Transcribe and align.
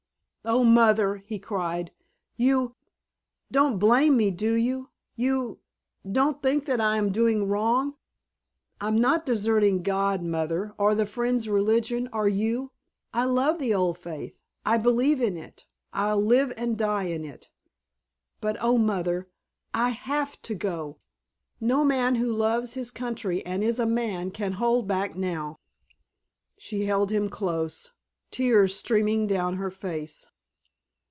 "Oh, 0.43 0.63
Mother," 0.63 1.17
he 1.27 1.37
cried, 1.37 1.91
"you 2.35 2.75
don't 3.51 3.77
blame 3.77 4.17
me, 4.17 4.31
do 4.31 4.55
you? 4.55 4.89
You 5.15 5.59
don't 6.11 6.41
think 6.41 6.65
that 6.65 6.81
I 6.81 6.97
am 6.97 7.11
doing 7.11 7.47
wrong? 7.47 7.93
I'm 8.81 8.97
not 8.99 9.23
deserting 9.23 9.83
God, 9.83 10.23
Mother, 10.23 10.73
or 10.79 10.95
the 10.95 11.05
Friends' 11.05 11.47
religion, 11.47 12.09
or 12.11 12.27
you! 12.27 12.71
I 13.13 13.25
love 13.25 13.59
the 13.59 13.75
old 13.75 13.99
faith. 13.99 14.35
I 14.65 14.79
believe 14.79 15.21
in 15.21 15.37
it. 15.37 15.67
I'll 15.93 16.19
live 16.19 16.51
and 16.57 16.75
die 16.75 17.03
in 17.03 17.23
it. 17.23 17.51
But 18.41 18.57
oh, 18.59 18.79
Mother, 18.79 19.29
I 19.75 19.89
have 19.89 20.41
to 20.41 20.55
go! 20.55 20.97
No 21.59 21.83
man 21.83 22.15
who 22.15 22.33
loves 22.33 22.73
his 22.73 22.89
country 22.89 23.45
and 23.45 23.63
is 23.63 23.79
a 23.79 23.85
man 23.85 24.31
can 24.31 24.53
hold 24.53 24.87
back 24.87 25.15
now!" 25.15 25.59
She 26.57 26.85
held 26.85 27.11
him 27.11 27.29
close, 27.29 27.91
tears 28.31 28.75
streaming 28.75 29.27
down 29.27 29.57
her 29.57 29.69
face. 29.69 30.25